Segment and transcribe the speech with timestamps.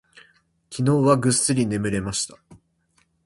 [0.71, 2.35] 昨日はぐっすり眠れました。